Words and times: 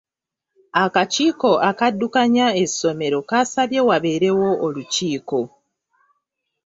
Akakiiko 0.83 1.51
akaddukanya 1.69 2.47
essomero 2.63 3.19
kaasabye 3.29 3.79
wabeerewo 3.87 4.49
olukiiko. 4.65 5.39